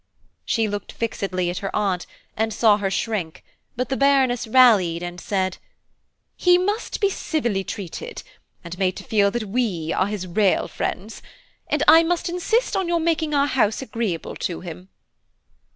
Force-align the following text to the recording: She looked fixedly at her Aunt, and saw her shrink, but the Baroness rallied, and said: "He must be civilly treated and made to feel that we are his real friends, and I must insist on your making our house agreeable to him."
She 0.45 0.67
looked 0.67 0.91
fixedly 0.93 1.51
at 1.51 1.59
her 1.59 1.69
Aunt, 1.75 2.07
and 2.35 2.51
saw 2.51 2.77
her 2.77 2.89
shrink, 2.89 3.43
but 3.75 3.89
the 3.89 3.95
Baroness 3.95 4.47
rallied, 4.47 5.03
and 5.03 5.21
said: 5.21 5.59
"He 6.35 6.57
must 6.57 6.99
be 6.99 7.07
civilly 7.11 7.63
treated 7.63 8.23
and 8.63 8.79
made 8.79 8.97
to 8.97 9.03
feel 9.03 9.29
that 9.29 9.43
we 9.43 9.93
are 9.93 10.07
his 10.07 10.25
real 10.25 10.67
friends, 10.67 11.21
and 11.67 11.83
I 11.87 12.01
must 12.01 12.29
insist 12.29 12.75
on 12.75 12.87
your 12.87 12.99
making 12.99 13.35
our 13.35 13.45
house 13.45 13.83
agreeable 13.83 14.35
to 14.37 14.61
him." 14.61 14.89